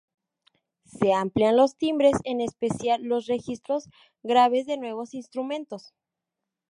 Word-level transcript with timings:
Se 0.87 1.13
amplían 1.13 1.57
los 1.57 1.77
timbres, 1.77 2.17
en 2.23 2.41
especial 2.41 3.03
los 3.03 3.27
registros 3.27 3.87
graves 4.23 4.65
de 4.65 4.77
nuevos 4.77 5.13
instrumentos. 5.13 5.93